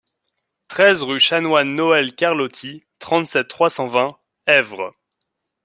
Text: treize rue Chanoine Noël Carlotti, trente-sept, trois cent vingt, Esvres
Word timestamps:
treize 0.67 1.03
rue 1.03 1.19
Chanoine 1.19 1.75
Noël 1.75 2.15
Carlotti, 2.15 2.83
trente-sept, 2.97 3.47
trois 3.47 3.69
cent 3.69 3.85
vingt, 3.85 4.17
Esvres 4.47 4.95